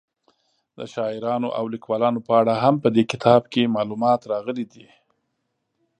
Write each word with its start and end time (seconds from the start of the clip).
د 0.77 0.79
شاعرانو 0.93 1.47
او 1.57 1.65
لیکوالو 1.73 2.21
په 2.27 2.33
اړه 2.41 2.53
هم 2.63 2.75
په 2.83 2.87
دې 2.95 3.03
کتاب 3.11 3.41
کې 3.51 3.73
معلومات 3.75 4.21
راغلي 4.31 4.65
دي. 4.73 4.87